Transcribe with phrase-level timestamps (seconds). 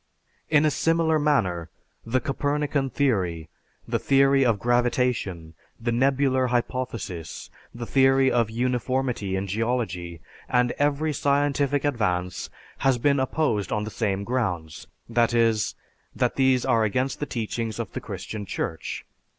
[0.49, 1.69] In a similar manner,
[2.03, 3.49] the Copernican theory,
[3.87, 10.19] the theory of gravitation, the nebular hypothesis, the theory of uniformity in geology,
[10.49, 15.75] and every scientific advance has been opposed on the same grounds; that is,
[16.15, 19.05] that these are against the teachings of the Christian Church.